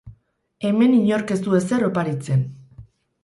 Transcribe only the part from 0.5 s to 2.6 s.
Hemen inork ez du ezer oparitzen.